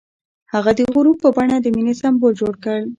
هغه 0.53 0.71
د 0.77 0.79
غروب 0.93 1.17
په 1.23 1.29
بڼه 1.37 1.57
د 1.61 1.67
مینې 1.75 1.93
سمبول 2.01 2.33
جوړ 2.41 2.53
کړ. 2.65 2.79